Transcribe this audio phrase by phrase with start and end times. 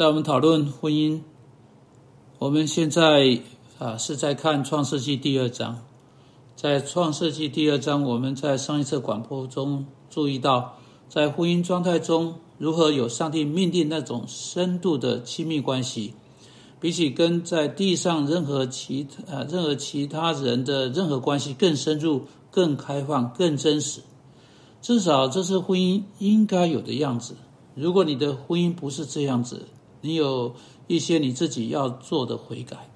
[0.00, 1.20] 在我们讨论婚姻，
[2.38, 3.42] 我们现在
[3.78, 5.80] 啊是在看创世纪第二章。
[6.56, 10.78] 在创世纪第二章，我们在上一次广播中注意到，
[11.10, 16.14] 在婚姻状态中如何有上帝命定那种深度的亲密关系，
[16.80, 24.00] 比起跟在地上任何其啊任何其他人的任何关系更深入、更开放、更真实。
[24.80, 27.36] 至少这是婚姻应该有的样子。
[27.74, 29.66] 如果你的婚姻不是这样子，
[30.02, 30.54] 你有
[30.86, 32.88] 一些你自己要做的悔改，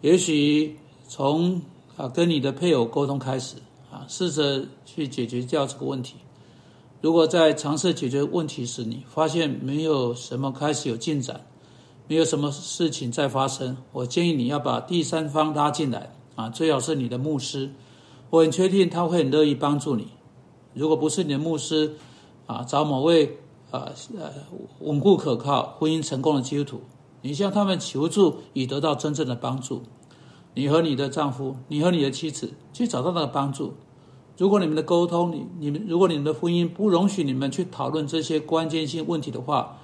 [0.00, 0.78] 也许
[1.08, 1.60] 从
[1.96, 3.56] 啊跟你的配偶沟通开始
[3.90, 6.14] 啊，试着去解决掉这个问题。
[7.00, 11.44] 如果在尝试解决问题时，你发现没有什么开始有进展，
[12.06, 17.72] 没有什么事情在发生，我建议你要把第三方拉进来啊，最好是你的牧师，
[18.30, 20.08] 我很确定他会很乐意帮助你。
[20.74, 21.96] 如果不是你的牧师
[22.46, 23.38] 啊，找某位。
[23.72, 24.30] 啊，呃，
[24.80, 26.82] 稳固可靠、婚姻成功的基督徒，
[27.22, 29.82] 你向他们求助，以得到真正的帮助。
[30.54, 33.72] 你和你的丈夫，你和你的妻子，去找到那个帮助。
[34.36, 39.78] 如果你们的沟通，你、你们，如果你们的婚姻不容许你们去讨论这些关键性问题的话，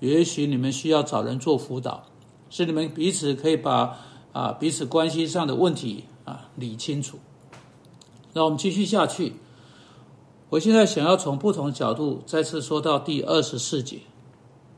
[0.00, 2.04] 也许你们需要找人做辅导，
[2.48, 3.98] 使你们彼此可以把
[4.32, 7.18] 啊彼此关系上的问题啊理清楚。
[8.32, 9.34] 让我们继续下去。
[10.54, 13.98] 我现在想要从不同角度再次说到第二十四节，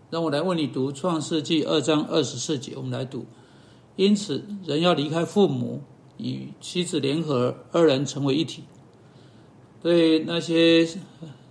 [0.09, 2.73] 让我来为你读创世纪二章二十四节。
[2.77, 3.27] 我们来读，
[3.97, 5.83] 因此人要离开父母，
[6.17, 8.63] 与妻子联合，二人成为一体。
[9.83, 10.89] 对那些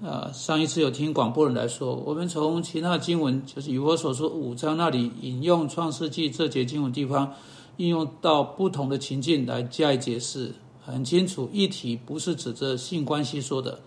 [0.01, 7.31] 啊上一次有听广播人来说，我们从其他经文，就是以我所说五章那里引用创世纪这节经文地方，
[7.77, 10.51] 应用到不同的情境来加以解释，
[10.83, 13.81] 很清楚，一体不是指着性关系说的。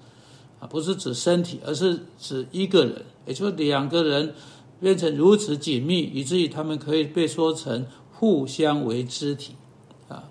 [0.61, 4.34] 啊，不是指身体，而是指一个人，也就是两个人
[4.81, 9.55] 变成如此紧密，以至于他们可以被说成互相为肢体。
[10.09, 10.25] 啊，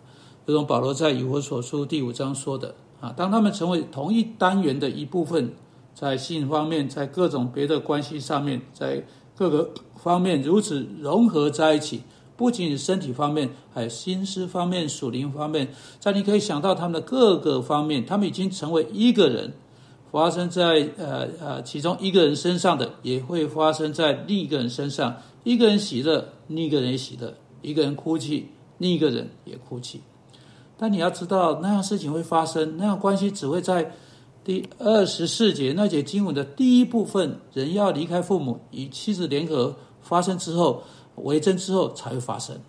[0.45, 5.53] 如同保罗在以弗所书第五章说的，啊，当他们成为同一单元的一部分，
[5.93, 9.05] 在性方面，在各种别的关系上面，在
[9.35, 12.01] 各个方面如此融合在一起，
[12.35, 19.53] 不仅仅身体方面，还有心思方面、属灵方面，在你可以想到他们的各个方面，他们已经成为一个人。
[20.11, 25.17] 发生在呃呃其中一个人身上的，也会发生在另一个人身上。
[25.43, 27.29] 一个人喜乐，另一个人也喜乐；
[27.61, 28.47] 一个人哭泣，
[28.79, 30.01] 另一个人也哭泣。
[30.77, 33.93] 但你要知道，那样事情会发生，那样关系只会在
[34.43, 40.83] 第二十四节那节经文的第一部分“人要离开父母，与妻子联合”发生之后，
[41.15, 42.59] 为真之后才会发生。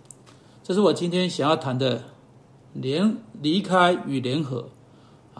[0.63, 2.01] 这是我今天想要谈的
[2.73, 4.69] 联离开与联合。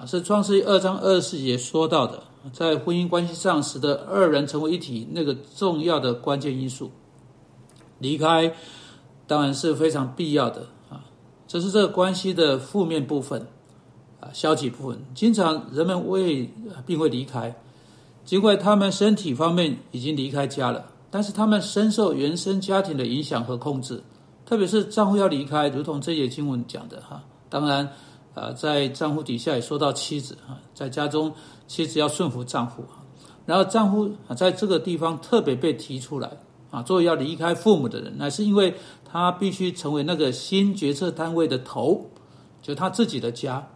[0.05, 2.23] 是创世二章二十四节说到的，
[2.53, 6.91] 在婚姻关系上使得二人成为一体那个重要的关键因素。
[7.99, 8.53] 离开
[9.27, 11.03] 当然是非常必要的啊，
[11.47, 13.47] 这是这个关系的负面部分
[14.19, 14.99] 啊，消极部分。
[15.13, 16.49] 经常人们为
[16.85, 17.55] 并会离开，
[18.23, 24.01] 尽管他们身体方面已经离开家了，但是他们深受原生家庭的影响和控制，
[24.45, 27.89] 特别是丈夫要离开，如同这节经文讲的哈，当然。
[28.33, 31.33] 啊，在丈夫底下也说到妻子啊，在家中
[31.67, 33.03] 妻子要顺服丈夫啊，
[33.45, 36.31] 然后丈夫啊在这个地方特别被提出来
[36.71, 42.05] 啊，作为要离开父母的人，那是因为他必须成为那个新决策单位的头，
[42.61, 43.67] 就他自己的家。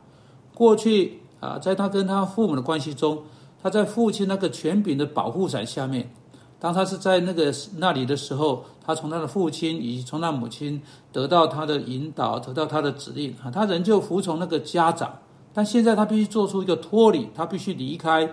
[0.53, 3.24] 过去啊，在他跟他父母的关系中，
[3.62, 6.13] 他在父亲那个权柄的保护伞下面。
[6.59, 15.12] 当他是在那个那里的时候，他从他的父亲以及从他母亲得到他的引导，得到他的指令啊，他仍旧服从那个家长。
[15.54, 18.30] 但现在他必须做出一个脱离，他必须离开，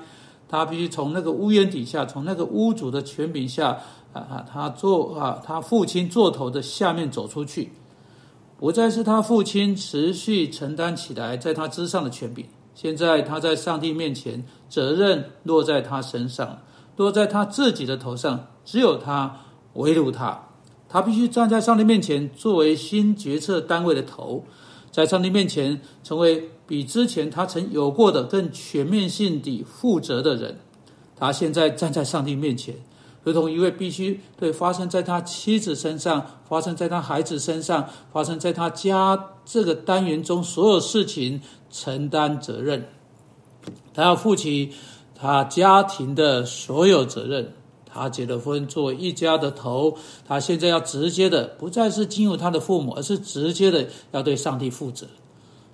[0.48, 3.78] 他必须从那个屋檐底下，从那个屋主的权柄下
[4.12, 7.72] 啊，他做啊他父亲做头的下面走出去，
[8.58, 12.44] 不再是他父亲持续承担起来在他之上的权柄。
[12.74, 16.58] 现在他在上帝面前，责任落在他身上。
[16.96, 19.34] 落在他自己的头上，只有他
[19.72, 20.38] 围堵他，
[20.92, 24.44] 他必须站在上帝面前，作为新决策单位的头，
[24.90, 30.58] 在上帝面前成为比之前他曾有过的更全面性地负责的人。
[31.16, 32.74] 他现在站在上帝面前，
[33.22, 41.40] 如同一位必须对发生在他妻子身上、发生在他孩子身上、发生在他家这个单元中所有事情
[41.70, 42.88] 承担责任。
[43.94, 44.72] 他要负起。
[45.22, 47.52] 他家庭的所有责任，
[47.92, 49.96] 他结了婚，作为一家的头，
[50.26, 55.06] 他现在要直接的，不再是进入他的父母，而是直接的要对上帝负责。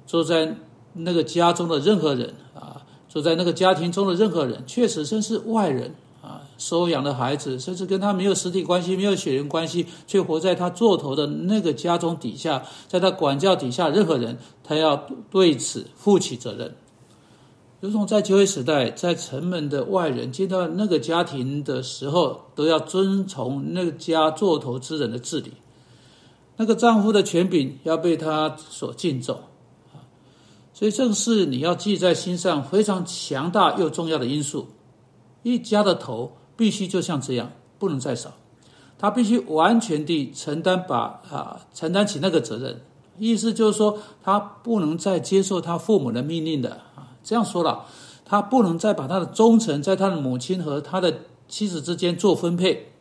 [0.07, 0.57] 坐在
[0.95, 14.97] 那个家中的任何人啊，坐在那个家庭中的任何人，确实真是外人啊，收养的孩子，甚至跟他没有实体关系、没有血缘关系，却活在他做头的那个家中底下，在他管教底下，任何人他要
[15.31, 16.75] 对此负起责任。
[17.81, 25.53] 如同在旧约时代，在城门的外人进到那个家庭的时候，都要遵从那个家做头之人的治理。
[26.57, 29.41] 那个丈夫的权柄要被他所敬重，
[30.73, 34.69] 所以这个是你要记在心上非常强大又重要的因素。
[35.43, 38.33] 一家的头必须就像这样，不能再少，
[38.99, 42.81] 他必须完全地承担把啊承担起那个责任。
[43.19, 47.06] 意思就是说，他不能再接受他父母的命令的啊。
[47.27, 47.85] 这样说了，
[48.25, 51.13] 他不能再把他的忠诚在他的母亲和他的
[51.49, 52.93] 妻子之间做分配。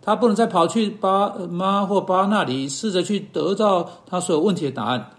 [0.00, 5.10] 他不能再跑去巴妈或巴那里试着去得到他所有问题的答案。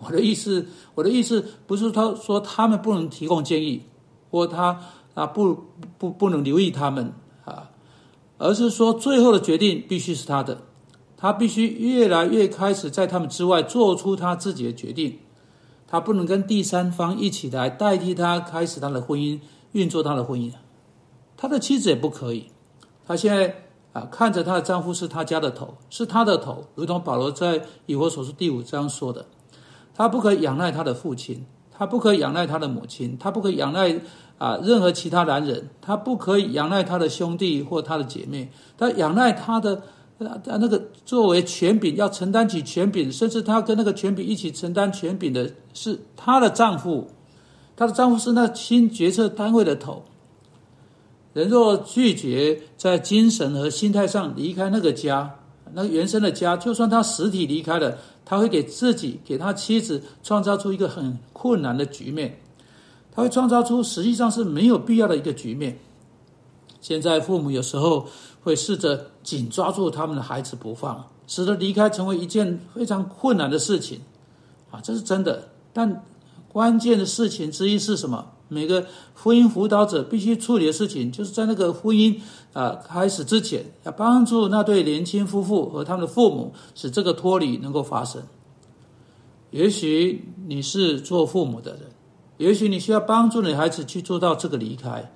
[0.00, 0.66] 我的意思，
[0.96, 3.82] 我的意思不是他说他们不能提供建议，
[4.32, 4.80] 或他
[5.14, 5.56] 啊不
[5.96, 7.12] 不不能留意他们
[7.44, 7.70] 啊，
[8.36, 10.58] 而是说最后的决定必须是他的，
[11.16, 15.18] 他必须越来越开始在他们之外做出他自己的决定。
[15.92, 19.38] 他不能跟第三方一起来代替他开始他的婚姻，
[19.70, 20.50] 运作他的婚姻。
[21.36, 22.50] 他的妻子也不可以。
[23.06, 23.54] 他现在。
[23.92, 29.26] 啊，看着他的丈夫是他家的头，是他的头，如同保罗在以弗所书第五章说的，
[29.94, 34.00] 他不可以仰赖他的父亲，他不可以仰赖他的母亲，他不可以仰赖
[34.38, 39.82] 啊任何其他男人，他不可以仰赖他的兄弟或他的姐妹，他仰赖他的
[40.30, 47.08] 啊那个作为权柄要承担起权柄，甚至她跟那个权柄一起承担权柄的是她的丈夫，
[47.76, 50.04] 她的丈夫是那新决策单位的头。
[51.34, 55.34] 人若拒绝在精神和心态上离开那个家，
[55.72, 62.38] 那个原生的家，就算他实体离开了，他会给自己、给他妻子创造出一个很困难的局面，
[63.10, 65.78] 他会创造出实际上是没有必要的一个局面。
[66.82, 68.06] 现在父母有时候
[68.42, 74.00] 会试着紧抓住他们的孩子不放，使得离开成为一件非常困难的事情，
[74.70, 75.48] 啊，这是真的。
[75.72, 76.04] 但
[76.48, 78.26] 关键的事情之一是什么？
[78.48, 78.84] 每个
[79.14, 82.20] 婚姻辅导者必须处理的事情，就是在那个婚姻
[82.52, 88.22] 啊开始之前，要帮助那对年轻夫妇和他们的父母，使这个脱离能够发生。
[89.52, 91.82] 也许你是做父母的人，
[92.36, 95.10] 也许你需要帮助你孩子去做到这个离开。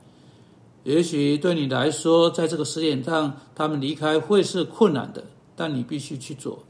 [0.86, 5.24] 也许对你来说，在这个时点上，他们离开会是困难的，
[5.56, 6.60] 但你必须去做，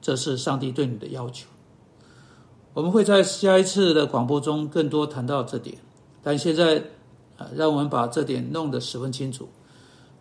[0.00, 1.46] 这是上帝对你的要求。
[2.74, 5.78] 我们会在下一次的广播中更多谈到这点，
[6.20, 6.82] 但现在
[7.36, 9.48] 啊，让我们把这点弄得十分清楚。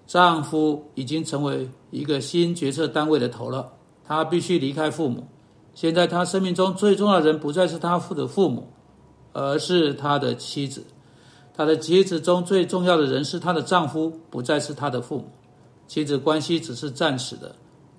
[0.05, 3.73] 丈夫已经成为一个新决策单位的头了，
[4.05, 5.25] 他必须离开父母。
[5.73, 8.71] 现在他生命中最重要的人不再是他父的父母，
[9.33, 10.83] 而是他的妻子。
[11.57, 15.31] 他的妻子中最重要的人是他的丈夫，不再是他的父母。
[15.88, 17.56] 妻子关系只是暂时的，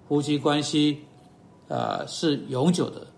[0.06, 1.00] 夫妻关系
[1.68, 3.08] 啊是永久的。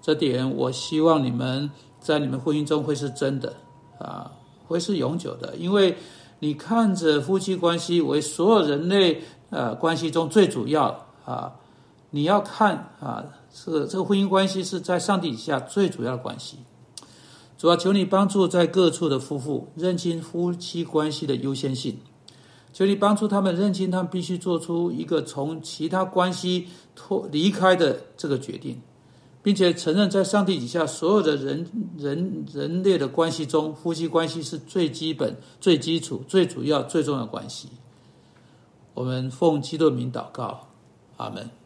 [0.00, 1.68] 这点，我希望你们
[1.98, 3.54] 在你们婚姻中会是真的
[3.98, 4.30] 啊，
[4.68, 5.56] 会是永久的。
[5.56, 5.96] 因为
[6.38, 11.52] 你看着夫妻关系为所有人类呃关系中最主要啊，
[12.10, 13.24] 你要看啊，
[13.64, 16.58] 这个这个婚姻关系是在上帝底下最主要的关系。
[17.56, 21.98] 主要求你帮助在各处的夫妇认清夫妻关系的优先性，
[22.72, 28.80] 求你帮助他们认清他们必须做出一个从其他关系脱离开的这个决定。
[29.44, 31.66] 并且承认，在上帝底下所有的人
[31.98, 37.68] 人人类的关系中，夫妻关系是最基本、最基础、最主要、最重要的关系。
[38.94, 40.68] 我们奉基督名祷告，
[41.18, 41.50] 阿门。